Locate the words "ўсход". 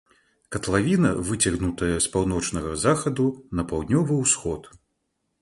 4.25-4.61